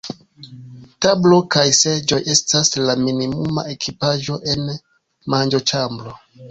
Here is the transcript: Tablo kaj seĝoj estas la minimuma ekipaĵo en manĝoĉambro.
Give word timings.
Tablo 1.05 1.37
kaj 1.55 1.65
seĝoj 1.81 2.19
estas 2.37 2.73
la 2.89 2.97
minimuma 3.05 3.69
ekipaĵo 3.77 4.43
en 4.55 4.69
manĝoĉambro. 5.37 6.23